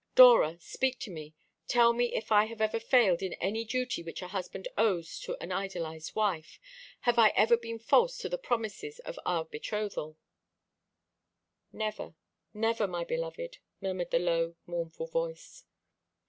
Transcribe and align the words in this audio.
Dora, 0.15 0.57
speak 0.59 0.97
to 1.01 1.11
me; 1.11 1.35
tell 1.67 1.93
me 1.93 2.11
if 2.15 2.31
I 2.31 2.45
have 2.45 2.59
ever 2.59 2.79
failed 2.79 3.21
in 3.21 3.33
any 3.33 3.63
duty 3.63 4.01
which 4.01 4.23
a 4.23 4.29
husband 4.29 4.67
owes 4.75 5.19
to 5.19 5.37
an 5.39 5.51
idolised 5.51 6.15
wife. 6.15 6.59
Have 7.01 7.19
I 7.19 7.27
ever 7.35 7.55
been 7.55 7.77
false 7.77 8.17
to 8.17 8.27
the 8.27 8.39
promises 8.39 8.97
of 8.97 9.19
our 9.27 9.45
betrothal?" 9.45 10.17
"Never; 11.71 12.15
never, 12.51 12.87
my 12.87 13.03
beloved," 13.03 13.59
murmured 13.79 14.09
the 14.09 14.17
low 14.17 14.55
mournful 14.65 15.05
voice. 15.05 15.65